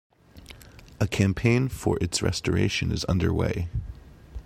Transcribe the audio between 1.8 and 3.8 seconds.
its restoration is underway.